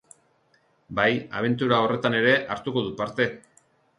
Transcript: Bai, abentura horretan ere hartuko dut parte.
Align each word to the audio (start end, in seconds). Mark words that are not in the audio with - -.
Bai, 0.99 1.11
abentura 1.41 1.81
horretan 1.87 2.17
ere 2.21 2.33
hartuko 2.57 2.85
dut 2.87 2.99
parte. 3.05 3.31